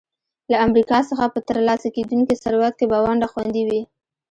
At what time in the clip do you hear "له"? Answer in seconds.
0.51-0.57